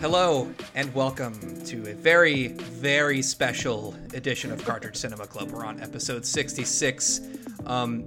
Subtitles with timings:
[0.00, 1.34] Hello and welcome
[1.64, 5.50] to a very, very special edition of Cartridge Cinema Club.
[5.50, 7.20] We're on episode 66.
[7.66, 8.06] Um,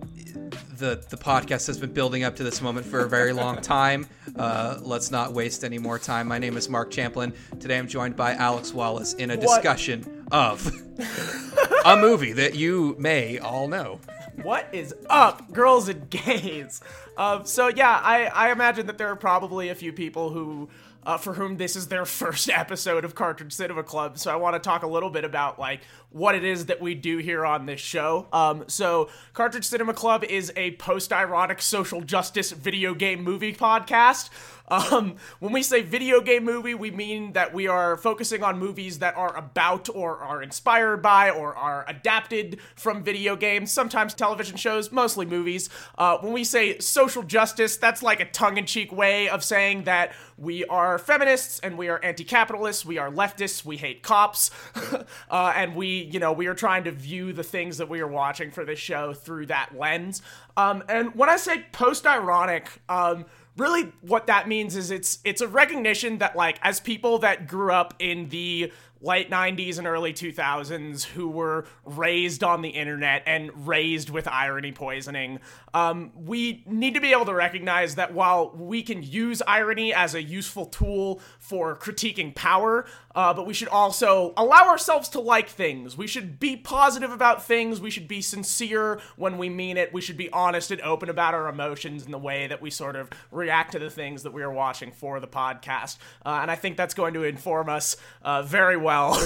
[0.77, 4.07] the the podcast has been building up to this moment for a very long time.
[4.35, 6.27] Uh, let's not waste any more time.
[6.27, 7.33] My name is Mark Champlin.
[7.59, 9.41] Today I'm joined by Alex Wallace in a What?
[9.61, 10.65] discussion of
[11.85, 13.99] a movie that you may all know.
[14.41, 16.81] What is up, girls and gays?
[17.17, 20.69] Um, so yeah, I, I imagine that there are probably a few people who,
[21.05, 24.17] uh, for whom this is their first episode of Cartridge Cinema Club.
[24.17, 26.95] So I want to talk a little bit about like what it is that we
[26.95, 28.27] do here on this show.
[28.31, 34.29] Um, so Cartridge Cinema Club is a post-ironic social justice video game movie podcast.
[34.67, 38.99] Um, when we say video game movie, we mean that we are focusing on movies
[38.99, 44.55] that are about or are inspired by or are adapted from video games, sometimes television
[44.55, 45.69] shows, mostly movies.
[45.97, 49.83] Uh, when we say social justice, that's like a tongue in cheek way of saying
[49.83, 54.49] that we are feminists and we are anti capitalists, we are leftists, we hate cops,
[55.29, 58.07] uh, and we, you know, we are trying to view the things that we are
[58.07, 60.21] watching for this show through that lens.
[60.55, 63.25] Um, and when I say post ironic, um,
[63.57, 67.71] really what that means is it's it's a recognition that like as people that grew
[67.71, 68.71] up in the
[69.03, 74.71] late 90s and early 2000s who were raised on the internet and raised with irony
[74.71, 75.39] poisoning.
[75.73, 80.15] Um, we need to be able to recognize that while we can use irony as
[80.15, 85.49] a useful tool for critiquing power uh, but we should also allow ourselves to like
[85.49, 85.95] things.
[85.95, 87.79] We should be positive about things.
[87.79, 89.93] We should be sincere when we mean it.
[89.93, 92.95] We should be honest and open about our emotions and the way that we sort
[92.95, 95.97] of react to the things that we are watching for the podcast.
[96.25, 98.92] Uh, and i think that's going to inform us uh, very well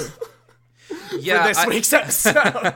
[1.20, 2.74] Yeah, for this I- week's episode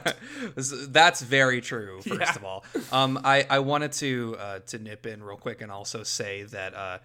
[0.91, 2.01] That's very true.
[2.01, 2.35] First Yeah.
[2.35, 6.03] of all, um, I I wanted to uh, to nip in real quick and also
[6.03, 6.97] say that uh,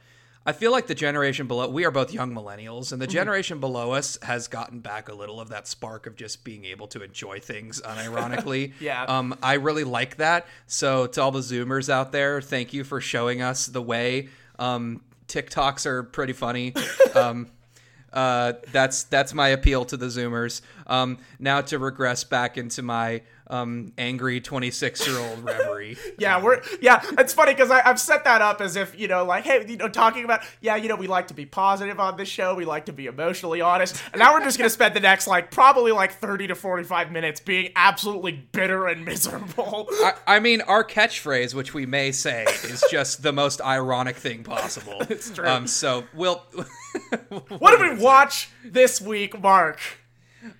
[0.44, 3.92] I feel like the generation below we are both young millennials, and the generation below
[3.92, 7.38] us has gotten back a little of that spark of just being able to enjoy
[7.38, 8.72] things unironically.
[8.80, 9.04] Yeah.
[9.04, 10.46] Um, I really like that.
[10.66, 14.28] So to all the Zoomers out there, thank you for showing us the way.
[14.58, 16.72] Um, TikToks are pretty funny.
[17.14, 17.48] Um,
[18.16, 20.62] uh, that's that's my appeal to the Zoomers.
[20.86, 25.96] Um, now to regress back into my um, angry 26 year old reverie.
[26.18, 29.44] yeah we're yeah it's funny because i've set that up as if you know like
[29.44, 32.28] hey you know talking about yeah you know we like to be positive on this
[32.28, 35.26] show we like to be emotionally honest and now we're just gonna spend the next
[35.26, 40.60] like probably like 30 to 45 minutes being absolutely bitter and miserable I, I mean,
[40.62, 45.02] our catchphrase, which we may say, is just the most ironic thing possible.
[45.10, 45.46] It's true.
[45.46, 46.36] Um, so we'll.
[47.58, 49.80] what did we watch this week mark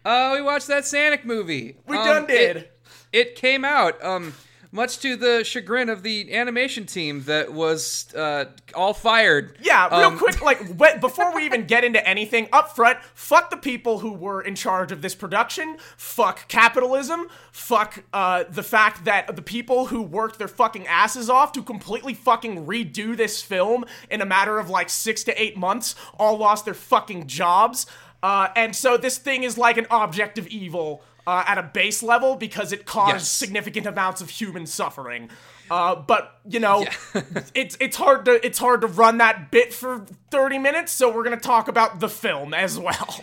[0.05, 1.77] Oh, we watched that Sonic movie.
[1.87, 2.76] we Um, done did It,
[3.17, 4.03] it came out.
[4.05, 4.35] Um,
[4.73, 8.45] much to the chagrin of the animation team that was uh,
[8.75, 9.57] all fired.
[9.63, 13.57] Yeah, real Um, quick, like before we even get into anything up front, fuck the
[13.57, 15.79] people who were in charge of this production.
[15.97, 17.29] Fuck capitalism.
[17.53, 22.13] Fuck uh, the fact that the people who worked their fucking asses off to completely
[22.13, 26.67] fucking redo this film in a matter of like six to eight months all lost
[26.67, 27.87] their fucking jobs.
[28.23, 32.03] Uh, and so this thing is like an object of evil uh, at a base
[32.03, 33.29] level because it caused Yes.
[33.29, 35.29] significant amounts of human suffering.
[35.71, 36.87] Uh, but you know,
[37.55, 41.25] it's it's hard to it's hard to run that bit for thirty minutes, so we're
[41.25, 43.21] gonna talk about the film as well.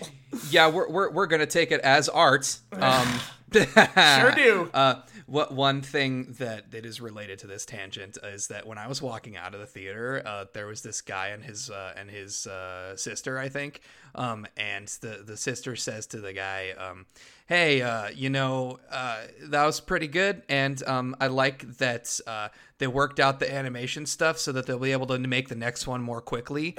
[0.50, 2.58] Yeah, we're we're, we're gonna take it as art.
[2.74, 3.20] Um,
[3.54, 4.70] sure do.
[4.74, 4.96] Uh,
[5.34, 9.02] what one thing that that is related to this tangent is that when I was
[9.02, 12.46] walking out of the theater, uh, there was this guy and his uh, and his
[12.46, 13.82] uh, sister, I think,
[14.14, 17.08] um, and the the sister says to the guy, um,
[17.48, 22.50] "Hey, uh, you know uh, that was pretty good, and um, I like that uh,
[22.78, 25.88] they worked out the animation stuff so that they'll be able to make the next
[25.88, 26.76] one more quickly,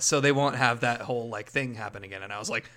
[0.00, 2.70] so they won't have that whole like thing happen again." And I was like.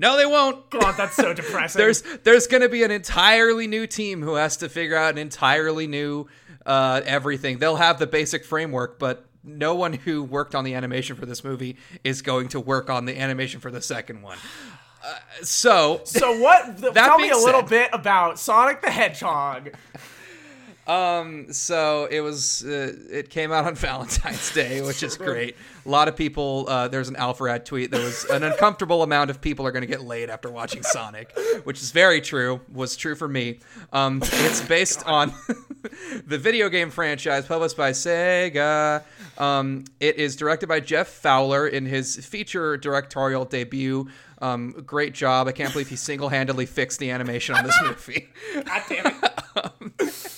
[0.00, 0.70] No, they won't.
[0.70, 1.78] God, that's so depressing.
[1.82, 5.18] There's there's going to be an entirely new team who has to figure out an
[5.18, 6.26] entirely new
[6.64, 7.58] uh, everything.
[7.58, 11.44] They'll have the basic framework, but no one who worked on the animation for this
[11.44, 14.38] movie is going to work on the animation for the second one.
[15.04, 16.94] Uh, so so what?
[16.94, 19.74] Tell me a little said- bit about Sonic the Hedgehog.
[21.52, 25.56] So it was uh, it came out on Valentine's Day, which is great.
[25.86, 26.66] A lot of people.
[26.68, 27.90] Uh, there's an Alpharad tweet.
[27.90, 31.36] There was an uncomfortable amount of people are going to get laid after watching Sonic,
[31.64, 32.60] which is very true.
[32.72, 33.60] Was true for me.
[33.92, 35.32] Um, it's based on
[36.26, 39.04] the video game franchise published by Sega.
[39.38, 44.08] Um, it is directed by Jeff Fowler in his feature directorial debut.
[44.42, 45.46] Um, great job!
[45.46, 48.28] I can't believe he single-handedly fixed the animation on this movie.
[48.54, 50.36] God damn it.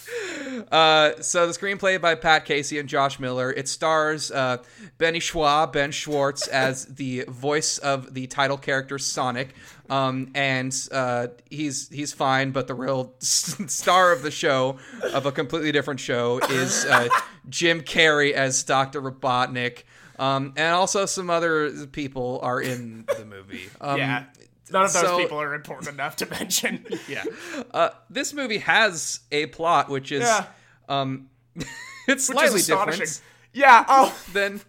[0.70, 3.52] Uh, so the screenplay by Pat Casey and Josh Miller.
[3.52, 4.58] It stars uh,
[4.99, 9.54] Benny Schwa, Ben Schwartz, as the voice of the title character Sonic,
[9.90, 12.50] um, and uh, he's he's fine.
[12.50, 14.78] But the real star of the show,
[15.12, 17.08] of a completely different show, is uh,
[17.49, 19.84] Jim Carrey as Doctor Robotnik.
[20.19, 23.69] Um, and also some other people are in the movie.
[23.81, 24.25] Um, yeah.
[24.70, 26.85] None of those so- people are important enough to mention.
[27.09, 27.25] yeah.
[27.73, 30.47] Uh, this movie has a plot which is Yeah.
[30.88, 31.29] um
[32.09, 33.20] it's slightly different
[33.53, 33.85] Yeah.
[33.88, 34.61] Oh, than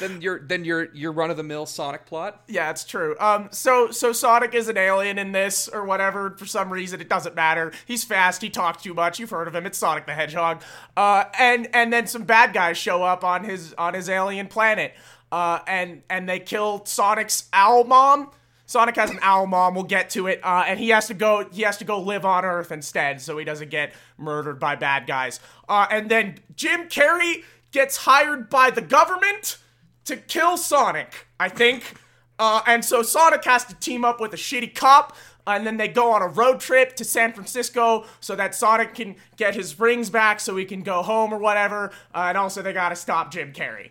[0.00, 2.42] than your than your your run of the mill Sonic plot.
[2.48, 3.14] yeah, it's true.
[3.20, 7.00] Um, so so Sonic is an alien in this or whatever for some reason.
[7.02, 7.72] It doesn't matter.
[7.84, 8.40] He's fast.
[8.40, 9.18] He talks too much.
[9.18, 9.66] You've heard of him.
[9.66, 10.62] It's Sonic the Hedgehog.
[10.96, 14.94] Uh, and and then some bad guys show up on his on his alien planet.
[15.30, 18.30] Uh, and and they kill Sonic's owl mom.
[18.66, 19.74] Sonic has an owl mom.
[19.74, 20.40] We'll get to it.
[20.42, 21.48] Uh, and he has to go.
[21.50, 25.06] He has to go live on Earth instead, so he doesn't get murdered by bad
[25.06, 25.40] guys.
[25.68, 29.58] Uh, and then Jim Carrey gets hired by the government
[30.04, 31.26] to kill Sonic.
[31.38, 31.94] I think.
[32.38, 35.16] Uh, and so Sonic has to team up with a shitty cop.
[35.48, 39.14] And then they go on a road trip to San Francisco so that Sonic can
[39.36, 41.92] get his rings back so he can go home or whatever.
[42.12, 43.90] Uh, and also, they gotta stop Jim Carrey.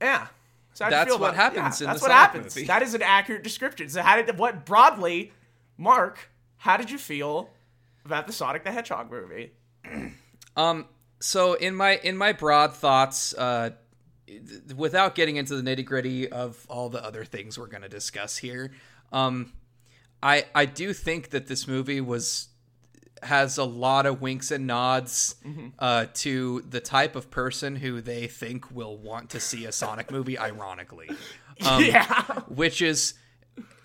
[0.00, 0.28] Yeah.
[0.80, 2.56] So That's feel what about happens Yeah, in the that's what Sonic happens.
[2.56, 2.66] movie.
[2.66, 3.90] That is an accurate description.
[3.90, 5.30] So how did what broadly,
[5.76, 6.30] Mark?
[6.56, 7.50] How did you feel
[8.06, 9.52] about the Sonic the Hedgehog movie?
[10.56, 10.86] Um
[11.20, 13.70] so in my in my broad thoughts uh
[14.74, 18.72] without getting into the nitty-gritty of all the other things we're going to discuss here
[19.12, 19.52] um
[20.22, 22.48] I I do think that this movie was
[23.22, 25.34] has a lot of winks and nods
[25.78, 30.10] uh, to the type of person who they think will want to see a Sonic
[30.10, 30.38] movie.
[30.38, 31.08] Ironically,
[31.66, 32.22] um, yeah.
[32.48, 33.14] which is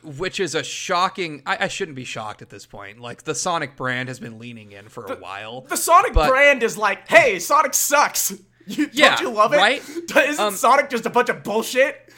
[0.04, 1.42] which is a shocking.
[1.46, 3.00] I, I shouldn't be shocked at this point.
[3.00, 5.62] Like the Sonic brand has been leaning in for a while.
[5.62, 8.34] The Sonic But- brand is like, hey, Sonic sucks.
[8.68, 9.58] You, Yeah, don't you love it?
[9.58, 9.80] right?
[10.18, 12.12] Isn't Um, Sonic just a bunch of bullshit?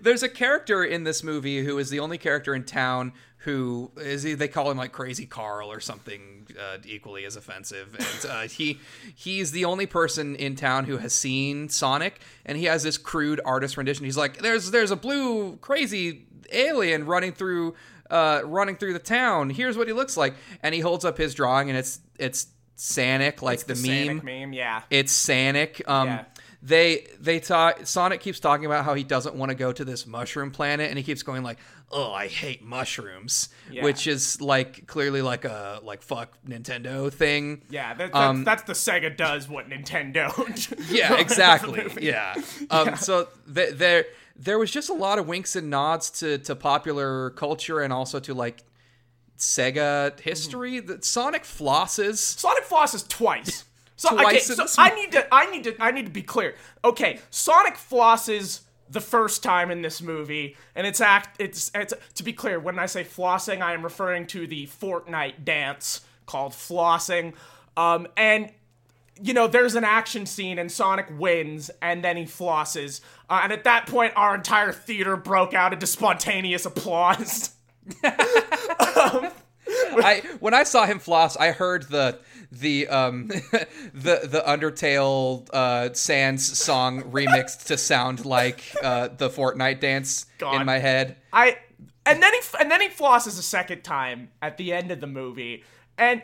[0.00, 3.12] There's a character in this movie who is the only character in town
[3.46, 7.94] who is he, they call him like Crazy Carl or something uh, equally as offensive,
[7.94, 8.80] and uh, he
[9.14, 13.40] he's the only person in town who has seen Sonic, and he has this crude
[13.44, 14.04] artist rendition.
[14.04, 17.74] He's like, "There's there's a blue crazy alien running through."
[18.08, 19.50] Uh, running through the town.
[19.50, 22.46] Here's what he looks like, and he holds up his drawing, and it's it's
[22.76, 24.20] Sanic, like the, meme.
[24.20, 24.82] Sonic meme, yeah.
[24.90, 25.88] It's Sanic.
[25.88, 26.24] Um, Yeah.
[26.62, 27.86] They they talk.
[27.86, 30.98] Sonic keeps talking about how he doesn't want to go to this mushroom planet, and
[30.98, 31.58] he keeps going like,
[31.90, 33.84] "Oh, I hate mushrooms," Yeah.
[33.84, 37.62] which is like clearly like a like fuck Nintendo thing.
[37.70, 40.30] Yeah, that, that's, Um, that's the Sega does what Nintendo.
[40.90, 41.80] Yeah, exactly.
[41.80, 42.06] as a movie.
[42.06, 42.34] Yeah.
[42.70, 44.06] Um, So th- there
[44.38, 48.20] there was just a lot of winks and nods to to popular culture and also
[48.20, 48.62] to like
[49.38, 50.80] Sega history.
[50.80, 52.16] That Sonic flosses.
[52.16, 53.64] Sonic flosses twice.
[53.98, 56.54] So, okay, so I need to I need to I need to be clear.
[56.84, 58.60] Okay, Sonic flosses
[58.90, 62.78] the first time in this movie, and it's act it's it's to be clear, when
[62.78, 67.34] I say flossing, I am referring to the Fortnite dance called flossing.
[67.76, 68.50] Um and
[69.20, 73.00] you know, there's an action scene and Sonic wins and then he flosses.
[73.30, 77.52] Uh, and at that point, our entire theater broke out into spontaneous applause.
[78.04, 79.30] um,
[79.68, 82.18] I when I saw him floss, I heard the
[82.52, 83.26] the um
[83.94, 90.60] the the Undertale uh Sans song remixed to sound like uh the Fortnite dance God.
[90.60, 91.16] in my head.
[91.32, 91.58] I
[92.04, 95.06] and then he and then he flosses a second time at the end of the
[95.08, 95.64] movie,
[95.98, 96.22] and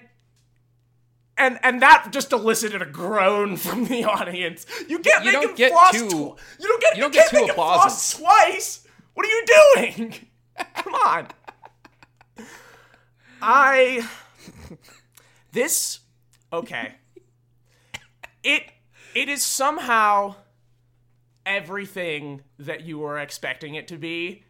[1.36, 4.64] and and that just elicited a groan from the audience.
[4.88, 5.92] You can't You make don't him get floss.
[5.92, 6.12] two- tw-
[6.60, 6.96] you don't get.
[6.96, 8.18] you don't can't get two applauses.
[8.20, 8.86] twice.
[9.14, 9.44] What are you
[9.76, 10.14] doing?
[10.76, 11.28] Come on.
[13.40, 14.06] I.
[15.52, 15.98] This.
[16.52, 16.94] Okay.
[18.42, 18.64] It
[19.14, 20.36] it is somehow
[21.46, 24.44] everything that you were expecting it to be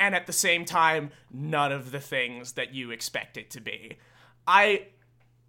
[0.00, 3.96] and at the same time none of the things that you expect it to be.
[4.46, 4.86] I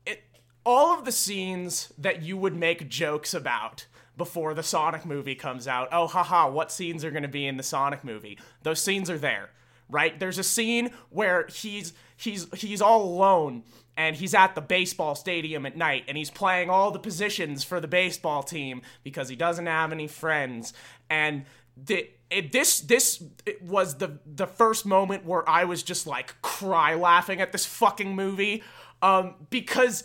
[0.06, 0.24] it
[0.66, 3.86] all of the scenes that you would make jokes about
[4.18, 5.90] before the Sonic movie comes out.
[5.92, 8.40] Oh haha, what scenes are going to be in the Sonic movie?
[8.64, 9.52] Those scenes are there.
[9.90, 10.20] Right?
[10.20, 13.64] There's a scene where he's he's he's all alone
[13.96, 17.80] and he's at the baseball stadium at night and he's playing all the positions for
[17.80, 20.74] the baseball team because he doesn't have any friends
[21.10, 23.24] and the it, this this
[23.62, 28.16] was the the first moment where I was just like cry laughing at this fucking
[28.16, 28.64] movie
[29.02, 30.04] um because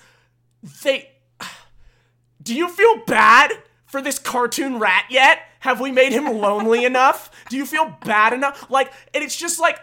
[0.85, 1.11] they
[2.43, 3.53] do you feel bad
[3.87, 5.41] for this cartoon rat yet?
[5.61, 7.31] Have we made him lonely enough?
[7.49, 8.71] Do you feel bad enough?
[8.71, 9.79] Like, and it's just like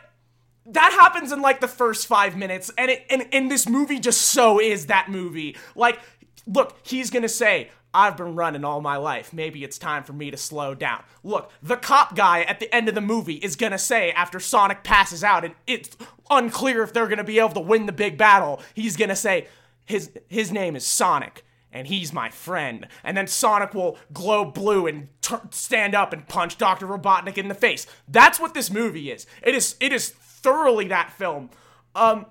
[0.67, 4.21] that happens in like the first five minutes, and it and, and this movie just
[4.21, 5.57] so is that movie.
[5.75, 5.99] Like,
[6.45, 9.33] look, he's gonna say, I've been running all my life.
[9.33, 11.03] Maybe it's time for me to slow down.
[11.23, 14.83] Look, the cop guy at the end of the movie is gonna say after Sonic
[14.83, 15.97] passes out and it's
[16.29, 19.47] unclear if they're gonna be able to win the big battle, he's gonna say
[19.85, 22.87] his his name is Sonic and he's my friend.
[23.03, 26.87] And then Sonic will glow blue and t- stand up and punch Dr.
[26.87, 27.85] Robotnik in the face.
[28.07, 29.25] That's what this movie is.
[29.41, 31.49] It is it is thoroughly that film.
[31.95, 32.25] Um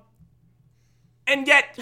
[1.26, 1.78] and yet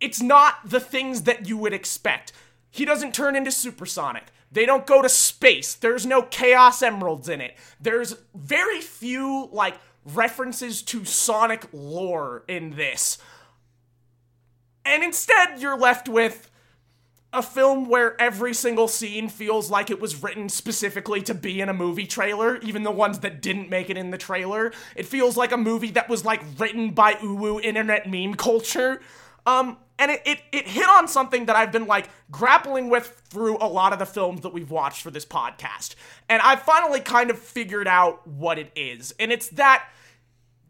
[0.00, 2.32] it's not the things that you would expect.
[2.70, 4.24] He doesn't turn into Supersonic.
[4.50, 5.74] They don't go to space.
[5.74, 7.56] There's no Chaos Emeralds in it.
[7.80, 9.74] There's very few, like,
[10.04, 13.18] references to Sonic lore in this.
[14.88, 16.50] And instead, you're left with
[17.30, 21.68] a film where every single scene feels like it was written specifically to be in
[21.68, 24.72] a movie trailer, even the ones that didn't make it in the trailer.
[24.96, 29.02] It feels like a movie that was like written by uwu internet meme culture.
[29.44, 33.58] Um, and it, it, it hit on something that I've been like grappling with through
[33.60, 35.96] a lot of the films that we've watched for this podcast.
[36.30, 39.12] And I finally kind of figured out what it is.
[39.20, 39.86] And it's that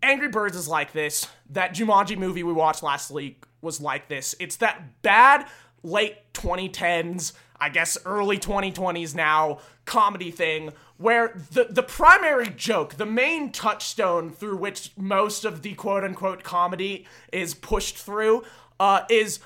[0.03, 4.35] Angry Birds is like this, that Jumanji movie we watched last week was like this.
[4.39, 5.47] It's that bad
[5.83, 13.07] late 2010s, I guess early 2020s now, comedy thing where the, the primary joke, the
[13.07, 18.45] main touchstone through which most of the quote unquote comedy is pushed through,
[18.79, 19.41] uh, is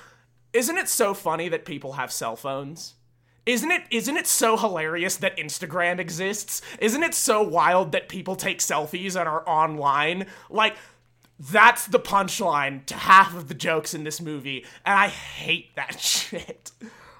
[0.51, 2.95] isn't it so funny that people have cell phones?
[3.45, 6.61] Isn't it isn't it so hilarious that Instagram exists?
[6.79, 10.27] Isn't it so wild that people take selfies and are online?
[10.49, 10.75] Like
[11.39, 15.99] that's the punchline to half of the jokes in this movie, and I hate that
[15.99, 16.71] shit.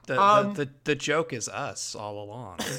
[0.08, 2.60] The, um, the, the, the joke is us all along.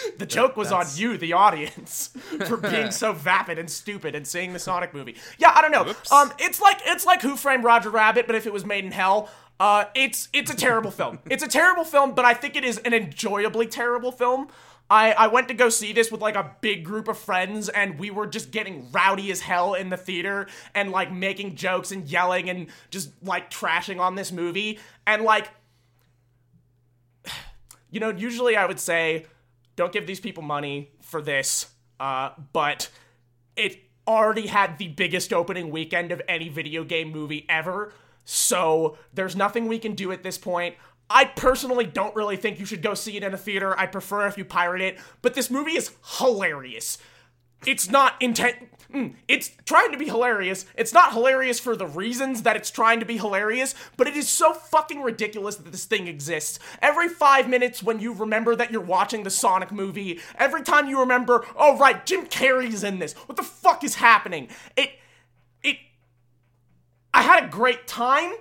[0.18, 2.10] the joke was on you, the audience,
[2.46, 5.16] for being so vapid and stupid and seeing the Sonic movie.
[5.38, 5.88] Yeah, I don't know.
[5.88, 6.12] Oops.
[6.12, 8.92] Um, it's like it's like Who Framed Roger Rabbit, but if it was made in
[8.92, 9.28] hell.
[9.60, 11.20] Uh, it's it's a terrible film.
[11.30, 14.48] It's a terrible film, but I think it is an enjoyably terrible film.
[14.90, 17.98] I, I went to go see this with like a big group of friends and
[17.98, 22.06] we were just getting rowdy as hell in the theater and like making jokes and
[22.06, 24.78] yelling and just like trashing on this movie.
[25.06, 25.48] And like,
[27.90, 29.26] you know, usually I would say,
[29.76, 31.66] don't give these people money for this,
[31.98, 32.90] uh, but
[33.56, 37.92] it already had the biggest opening weekend of any video game movie ever.
[38.24, 40.76] So there's nothing we can do at this point.
[41.12, 43.78] I personally don't really think you should go see it in a theater.
[43.78, 46.96] I prefer if you pirate it, but this movie is hilarious.
[47.66, 48.56] It's not intent.
[48.92, 50.66] Mm, it's trying to be hilarious.
[50.74, 54.28] It's not hilarious for the reasons that it's trying to be hilarious, but it is
[54.28, 56.58] so fucking ridiculous that this thing exists.
[56.80, 60.98] Every five minutes, when you remember that you're watching the Sonic movie, every time you
[61.00, 63.12] remember, oh right, Jim Carrey's in this.
[63.14, 64.48] What the fuck is happening?
[64.76, 64.90] It,
[65.62, 65.76] it.
[67.14, 68.34] I had a great time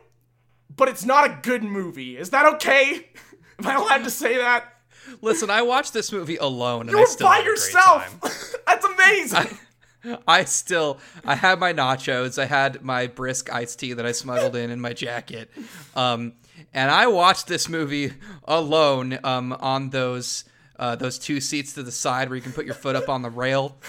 [0.76, 2.18] but it's not a good movie.
[2.18, 3.08] Is that okay?
[3.60, 4.74] Am I allowed to say that?
[5.22, 6.88] Listen, I watched this movie alone.
[6.88, 8.20] You were by yourself.
[8.68, 9.58] That's amazing.
[10.04, 12.42] I, I, still, I had my nachos.
[12.42, 15.52] I had my brisk iced tea that I smuggled in in my jacket.
[15.96, 16.34] Um,
[16.74, 18.14] and I watched this movie
[18.46, 20.46] alone um, on those
[20.78, 23.22] uh, those two seats to the side where you can put your foot up on
[23.22, 23.78] the rail.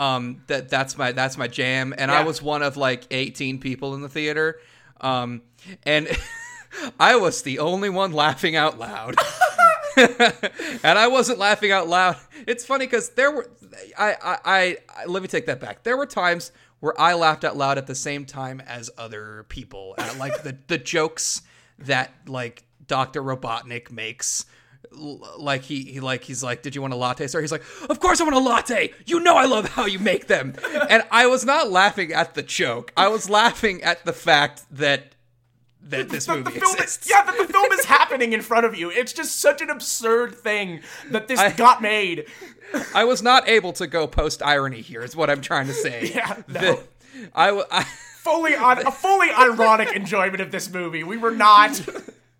[0.00, 1.92] Um, that that's my that's my jam.
[1.96, 2.20] And yeah.
[2.20, 4.58] I was one of like 18 people in the theater.
[5.00, 5.42] Um,
[5.84, 6.08] and
[7.00, 9.16] I was the only one laughing out loud.
[9.96, 12.16] and I wasn't laughing out loud.
[12.46, 13.50] It's funny because there were,
[13.98, 15.82] I, I, I, let me take that back.
[15.82, 19.94] There were times where I laughed out loud at the same time as other people,
[19.98, 21.42] at like the the jokes
[21.78, 24.46] that like Doctor Robotnik makes.
[24.92, 27.40] Like he, he like he's like, did you want a latte, sir?
[27.40, 28.92] He's like, of course I want a latte.
[29.06, 30.54] You know I love how you make them.
[30.90, 32.92] and I was not laughing at the joke.
[32.96, 35.14] I was laughing at the fact that
[35.82, 37.06] that this the, movie the film exists.
[37.06, 38.90] Is, yeah, that the film is happening in front of you.
[38.90, 42.26] It's just such an absurd thing that this I, got made.
[42.94, 45.02] I was not able to go post irony here.
[45.02, 46.12] Is what I'm trying to say.
[46.14, 46.60] Yeah, no.
[46.60, 46.80] The,
[47.34, 47.84] I, I
[48.18, 51.04] fully on a fully ironic enjoyment of this movie.
[51.04, 51.80] We were not.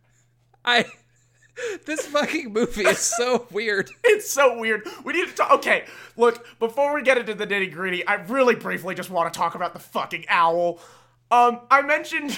[0.64, 0.86] I.
[1.86, 3.90] This fucking movie is so weird.
[4.04, 4.86] It's so weird.
[5.04, 5.50] We need to talk.
[5.52, 5.84] Okay,
[6.16, 6.46] look.
[6.58, 9.72] Before we get into the nitty gritty, I really briefly just want to talk about
[9.72, 10.80] the fucking owl.
[11.30, 12.36] Um, I mentioned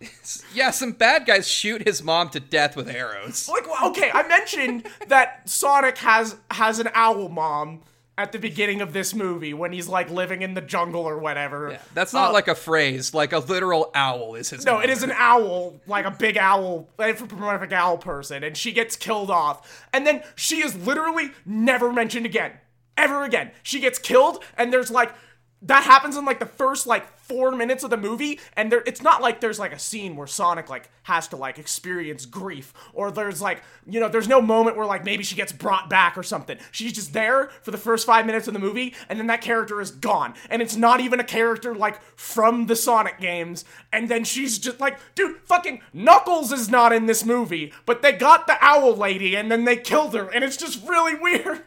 [0.54, 3.48] yeah, some bad guys shoot his mom to death with arrows.
[3.48, 7.82] Like, okay, I mentioned that Sonic has has an owl mom
[8.20, 11.70] at the beginning of this movie when he's like living in the jungle or whatever.
[11.72, 13.14] Yeah, that's not uh, like a phrase.
[13.14, 14.64] Like a literal owl is his.
[14.66, 14.84] No, mother.
[14.84, 19.30] it is an owl, like a big owl, anthropomorphic owl person, and she gets killed
[19.30, 22.52] off, and then she is literally never mentioned again,
[22.96, 23.52] ever again.
[23.62, 25.14] She gets killed, and there's like
[25.62, 29.02] that happens in like the first like four minutes of the movie and there it's
[29.02, 33.10] not like there's like a scene where sonic like has to like experience grief or
[33.10, 36.22] there's like you know there's no moment where like maybe she gets brought back or
[36.22, 36.58] something.
[36.70, 39.80] She's just there for the first five minutes of the movie and then that character
[39.80, 40.34] is gone.
[40.48, 44.80] And it's not even a character like from the sonic games and then she's just
[44.80, 49.36] like dude fucking knuckles is not in this movie but they got the owl lady
[49.36, 51.62] and then they killed her and it's just really weird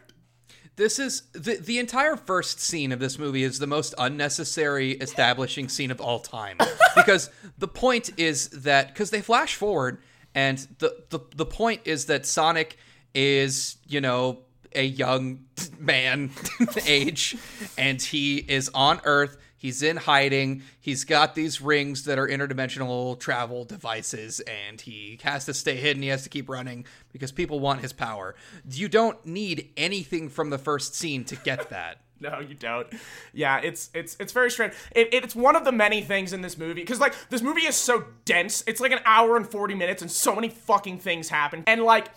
[0.76, 5.68] This is the the entire first scene of this movie is the most unnecessary establishing
[5.68, 6.58] scene of all time
[6.96, 10.02] because the point is that because they flash forward
[10.34, 12.76] and the, the the point is that Sonic
[13.14, 14.40] is you know
[14.74, 15.44] a young
[15.78, 16.30] man
[16.86, 17.36] age
[17.78, 19.36] and he is on Earth.
[19.64, 20.60] He's in hiding.
[20.78, 26.02] He's got these rings that are interdimensional travel devices, and he has to stay hidden.
[26.02, 28.34] He has to keep running because people want his power.
[28.70, 32.00] You don't need anything from the first scene to get that.
[32.20, 32.88] No, you don't.
[33.32, 34.74] Yeah, it's it's it's very strange.
[34.94, 37.74] It, it's one of the many things in this movie because like this movie is
[37.74, 38.64] so dense.
[38.66, 41.64] It's like an hour and forty minutes, and so many fucking things happen.
[41.66, 42.08] And like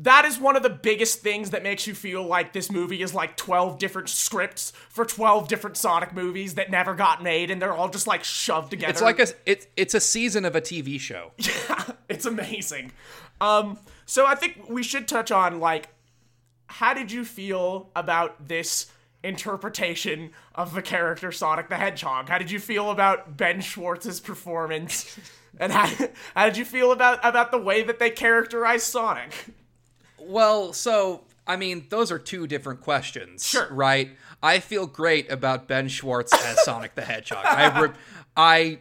[0.00, 3.14] that is one of the biggest things that makes you feel like this movie is
[3.14, 7.72] like 12 different scripts for 12 different Sonic movies that never got made and they're
[7.72, 8.92] all just like shoved together.
[8.92, 11.32] It's like a it's it's a season of a TV show.
[11.68, 12.92] Yeah, it's amazing.
[13.40, 15.88] Um so I think we should touch on like
[16.68, 18.86] how did you feel about this
[19.24, 22.28] interpretation of the character Sonic the Hedgehog?
[22.28, 25.18] How did you feel about Ben Schwartz's performance?
[25.58, 25.86] and how,
[26.34, 29.32] how did you feel about about the way that they characterized Sonic?
[30.28, 33.66] Well, so I mean, those are two different questions, Sure.
[33.70, 34.10] right?
[34.42, 37.44] I feel great about Ben Schwartz as Sonic the Hedgehog.
[37.46, 37.90] I, re-
[38.36, 38.78] I,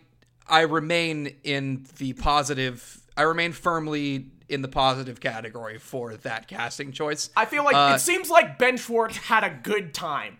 [0.47, 3.01] I remain in the positive.
[3.15, 7.29] I remain firmly in the positive category for that casting choice.
[7.37, 10.37] I feel like Uh, it seems like Ben Schwartz had a good time.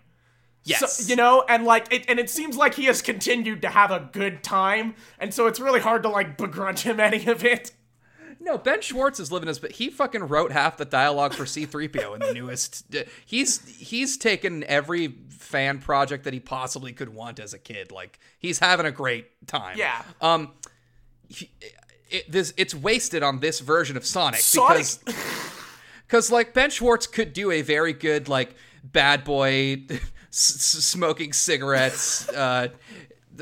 [0.64, 3.68] yes, So, you know, and like it, and it seems like he has continued to
[3.70, 7.42] have a good time, and so it's really hard to like begrudge him any of
[7.44, 7.72] it.
[8.40, 9.58] No, Ben Schwartz is living his.
[9.58, 12.94] But he fucking wrote half the dialogue for C-3PO in the newest.
[13.26, 17.90] He's he's taken every fan project that he possibly could want as a kid.
[17.92, 19.76] Like he's having a great time.
[19.76, 20.02] Yeah.
[20.20, 20.52] Um.
[21.28, 21.50] he-
[22.10, 25.00] it, this it's wasted on this version of Sonic, Sonic- because
[26.06, 32.26] because like Ben Schwartz could do a very good like bad boy s- smoking cigarettes
[32.30, 32.68] uh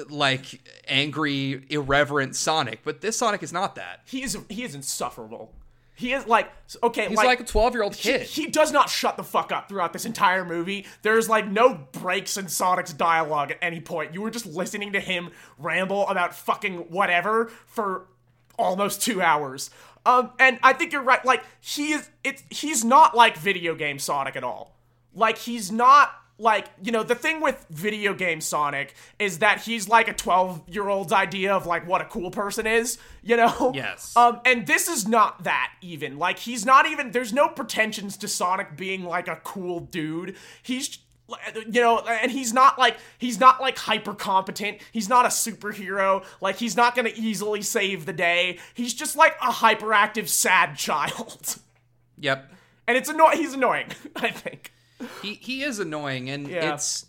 [0.09, 4.01] like angry irreverent Sonic, but this Sonic is not that.
[4.05, 5.53] He is he is insufferable.
[5.95, 6.51] He is like
[6.83, 8.23] okay, He's like, a 12 year old he, kid.
[8.23, 10.87] he does not shut the fuck up throughout this entire movie.
[11.03, 14.13] There's like no breaks in Sonic's dialogue at any point.
[14.13, 18.07] You were just listening to him ramble about fucking whatever for
[18.59, 19.71] almost two hours.
[20.05, 21.25] Um, and I think you're right.
[21.25, 24.77] Like he is, it's he's not like video game Sonic at all.
[25.15, 29.89] Like he's not like you know the thing with video game Sonic is that he's
[29.89, 32.99] like a 12 year old's idea of like what a cool person is.
[33.23, 33.73] You know.
[33.75, 34.15] Yes.
[34.27, 36.19] Um, and this is not that even.
[36.19, 37.11] Like he's not even.
[37.11, 40.37] There's no pretensions to Sonic being like a cool dude.
[40.63, 40.99] He's
[41.69, 46.25] you know and he's not like he's not like hyper competent he's not a superhero
[46.41, 51.57] like he's not gonna easily save the day he's just like a hyperactive sad child
[52.19, 52.49] Yep.
[52.87, 54.73] and it's annoying he's annoying i think
[55.23, 56.75] He he is annoying and Yeah.
[56.75, 57.07] it's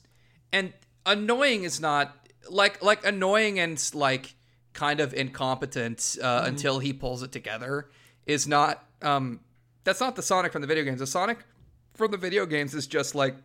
[0.51, 0.73] and
[1.05, 2.15] annoying is not
[2.49, 4.35] like like annoying and like
[4.73, 6.47] kind of incompetent uh, Mm-hmm.
[6.47, 7.89] until he pulls it together
[8.25, 9.39] is not um
[9.83, 10.99] that's not the Sonic from the video games.
[10.99, 11.39] The Sonic
[11.93, 13.35] from the video games is just like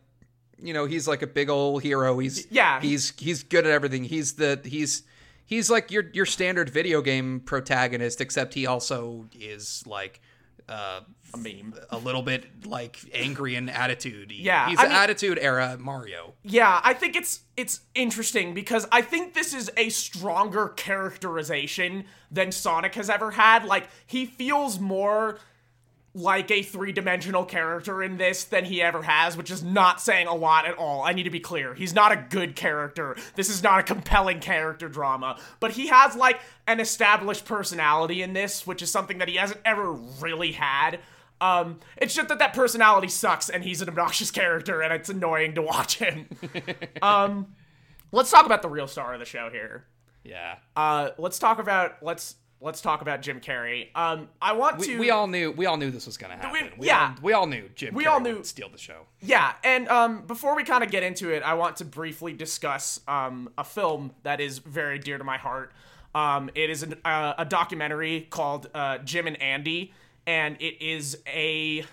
[0.60, 2.18] you know, he's like a big old hero.
[2.18, 2.80] He's Yeah.
[2.80, 4.04] he's he's good at everything.
[4.04, 5.02] He's the he's
[5.46, 10.20] he's like your your standard video game protagonist except he also is like
[10.68, 11.00] uh
[11.34, 14.30] a meme a little bit like angry in attitude.
[14.32, 16.34] Yeah, he's I mean- attitude era Mario.
[16.42, 22.52] yeah i think it's it's interesting because i think this is a stronger characterization than
[22.52, 25.38] sonic has ever had like he feels more
[26.14, 30.34] like a three-dimensional character in this than he ever has which is not saying a
[30.34, 31.02] lot at all.
[31.02, 31.72] I need to be clear.
[31.74, 33.16] He's not a good character.
[33.34, 35.38] This is not a compelling character drama.
[35.58, 39.60] But he has like an established personality in this which is something that he hasn't
[39.64, 41.00] ever really had.
[41.40, 45.54] Um, it's just that that personality sucks and he's an obnoxious character and it's annoying
[45.56, 46.28] to watch him.
[47.02, 47.54] um,
[48.12, 49.86] let's talk about the real star of the show here.
[50.24, 53.88] Yeah, Uh, let's talk about let's let's talk about Jim Carrey.
[53.94, 56.72] Um, I want we, to we all knew we all knew this was gonna happen.
[56.78, 57.14] We, yeah.
[57.16, 57.94] all, we all knew Jim.
[57.94, 59.02] We Carrey all would knew- steal the show.
[59.20, 63.00] Yeah, and um, before we kind of get into it, I want to briefly discuss
[63.06, 65.72] um, a film that is very dear to my heart.
[66.14, 69.92] Um, it is an, uh, a documentary called uh, Jim and Andy,
[70.26, 71.84] and it is a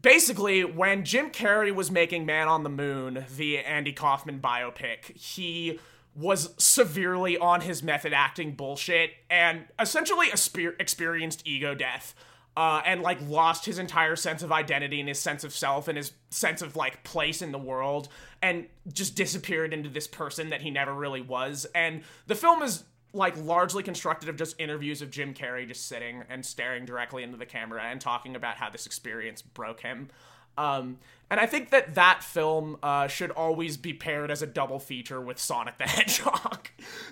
[0.00, 5.78] basically, when Jim Carrey was making Man on the Moon, the Andy Kaufman biopic, he
[6.14, 12.14] was severely on his method acting bullshit and essentially aspe- experienced ego death.
[12.54, 15.96] Uh, and like lost his entire sense of identity and his sense of self and
[15.96, 18.10] his sense of like place in the world
[18.42, 21.66] and just disappeared into this person that he never really was.
[21.74, 26.24] And the film is like largely constructed of just interviews of Jim Carrey just sitting
[26.28, 30.08] and staring directly into the camera and talking about how this experience broke him.
[30.56, 30.98] Um,
[31.30, 35.20] and I think that that film uh, should always be paired as a double feature
[35.20, 36.68] with Sonic the Hedgehog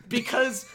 [0.08, 0.66] because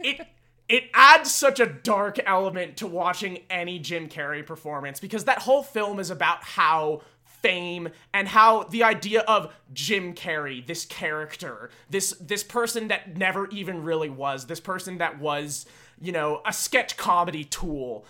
[0.00, 0.26] it
[0.68, 5.62] it adds such a dark element to watching any Jim Carrey performance because that whole
[5.62, 12.10] film is about how fame and how the idea of Jim Carrey, this character, this
[12.20, 15.66] this person that never even really was, this person that was,
[16.00, 18.04] you know, a sketch comedy tool,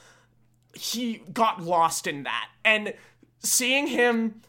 [0.73, 2.49] he got lost in that.
[2.65, 2.95] And
[3.39, 4.41] seeing him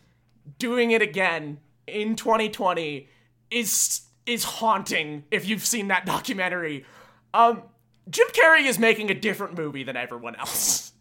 [0.58, 3.08] doing it again in 2020
[3.52, 6.86] is is haunting if you've seen that documentary.
[7.34, 7.64] Um
[8.10, 10.88] Jim Carrey is making a different movie than everyone else.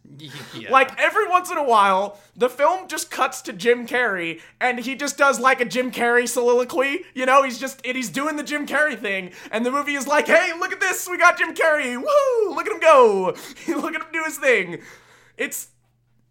[0.55, 0.71] Yeah.
[0.71, 4.95] Like every once in a while, the film just cuts to Jim Carrey and he
[4.95, 7.05] just does like a Jim Carrey soliloquy.
[7.13, 10.25] You know, he's just he's doing the Jim Carrey thing, and the movie is like,
[10.27, 11.07] "Hey, look at this!
[11.09, 11.95] We got Jim Carrey!
[11.95, 12.55] Woo!
[12.55, 13.35] Look at him go!
[13.67, 14.81] look at him do his thing."
[15.37, 15.67] It's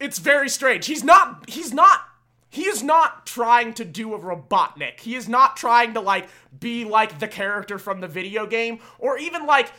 [0.00, 0.86] it's very strange.
[0.86, 2.02] He's not he's not
[2.50, 5.00] he is not trying to do a Robotnik.
[5.00, 9.18] He is not trying to like be like the character from the video game or
[9.18, 9.72] even like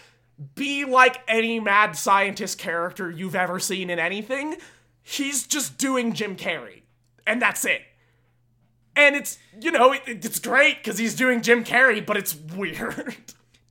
[0.56, 4.58] be like any mad scientist character you've ever seen in anything.
[5.02, 6.84] He's just doing Jim Carrey.
[7.26, 7.82] And that's it.
[8.96, 13.16] And it's, you know, it, it's great because he's doing Jim Carrey, but it's weird.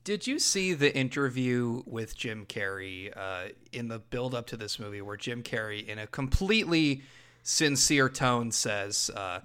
[0.09, 4.79] Did you see the interview with Jim Carrey uh, in the build up to this
[4.79, 7.03] movie where Jim Carrey, in a completely
[7.43, 9.41] sincere tone, says, uh,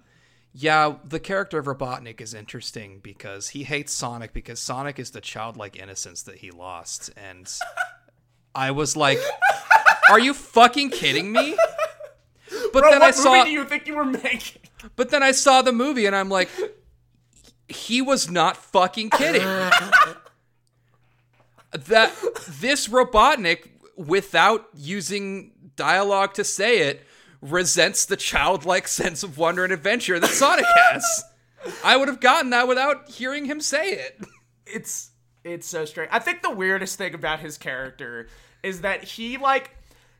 [0.53, 5.19] Yeah, the character of Robotnik is interesting because he hates Sonic because Sonic is the
[5.19, 7.09] childlike innocence that he lost.
[7.17, 7.51] And
[8.55, 9.19] I was like,
[10.09, 11.57] Are you fucking kidding me?
[12.71, 14.61] But Bro, then what I saw movie do you think you were making?
[14.95, 16.47] but then I saw the movie and I'm like,
[17.67, 19.45] he was not fucking kidding.
[21.73, 22.13] that
[22.59, 27.05] this Robotnik, without using dialogue to say it,
[27.41, 31.23] resents the childlike sense of wonder and adventure that Sonic has.
[31.83, 34.19] I would have gotten that without hearing him say it.
[34.65, 35.11] it's
[35.43, 36.09] it's so strange.
[36.11, 38.27] I think the weirdest thing about his character
[38.63, 39.71] is that he like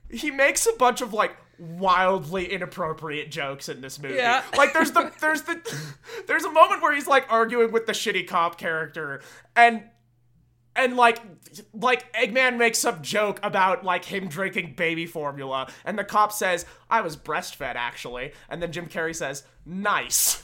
[0.09, 4.15] he makes a bunch of like wildly inappropriate jokes in this movie.
[4.15, 4.43] Yeah.
[4.57, 5.59] Like there's the there's the
[6.27, 9.21] there's a moment where he's like arguing with the shitty cop character
[9.55, 9.83] and
[10.75, 11.19] and like
[11.73, 16.65] like Eggman makes some joke about like him drinking baby formula and the cop says,
[16.89, 20.43] "I was breastfed actually." And then Jim Carrey says, "Nice."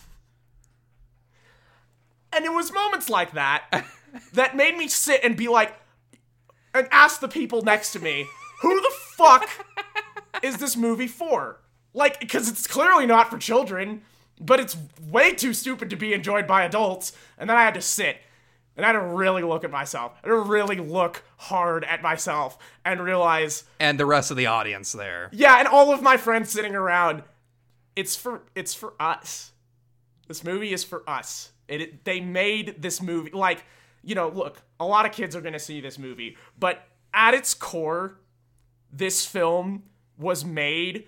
[2.31, 3.85] And it was moments like that
[4.33, 5.75] that made me sit and be like,
[6.73, 8.25] and ask the people next to me,
[8.61, 9.49] who the fuck
[10.43, 11.59] is this movie for?
[11.93, 14.03] Like, because it's clearly not for children,
[14.39, 14.77] but it's
[15.09, 17.13] way too stupid to be enjoyed by adults.
[17.37, 18.17] And then I had to sit
[18.79, 20.13] and I had to really look at myself.
[20.23, 24.45] I had to really look hard at myself and realize, And the rest of the
[24.45, 25.29] audience there.
[25.31, 27.23] yeah, and all of my friends sitting around,
[27.95, 29.51] it's for it's for us.
[30.27, 31.51] This movie is for us.
[31.67, 33.63] It, it they made this movie like
[34.03, 37.53] you know look a lot of kids are gonna see this movie but at its
[37.53, 38.17] core
[38.91, 39.83] this film
[40.17, 41.05] was made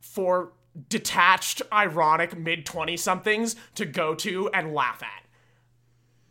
[0.00, 0.52] for
[0.88, 5.24] detached ironic mid 20 somethings to go to and laugh at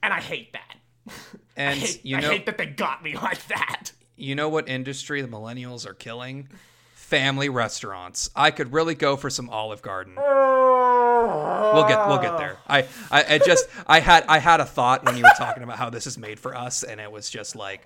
[0.06, 0.76] and i hate that
[1.58, 4.70] And I, hate, you I hate that they got me like that you know what
[4.70, 6.48] industry the millennials are killing?
[6.94, 8.30] Family restaurants.
[8.36, 10.16] I could really go for some Olive Garden.
[10.16, 12.58] We'll get we'll get there.
[12.68, 15.78] I, I I just I had I had a thought when you were talking about
[15.78, 17.86] how this is made for us, and it was just like,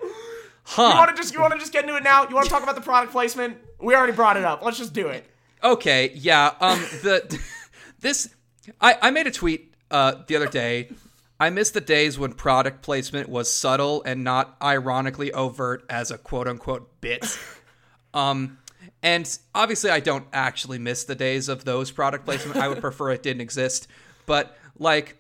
[0.64, 0.90] huh?
[0.90, 2.52] you want to just you want to just get into it now you want to
[2.52, 5.26] talk about the product placement we already brought it up let's just do it
[5.64, 6.54] Okay, yeah.
[6.62, 7.40] Um, the
[8.00, 8.30] this
[8.80, 10.90] I I made a tweet uh the other day.
[11.40, 16.18] I miss the days when product placement was subtle and not ironically overt as a
[16.18, 17.26] quote unquote bit.
[18.12, 18.58] Um,
[19.04, 22.58] and obviously, I don't actually miss the days of those product placement.
[22.58, 23.88] I would prefer it didn't exist.
[24.26, 25.18] But like,